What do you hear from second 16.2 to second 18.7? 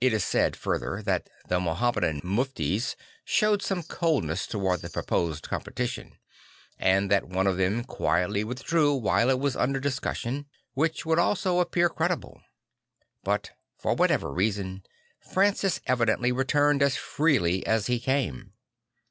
returned as freely as he came.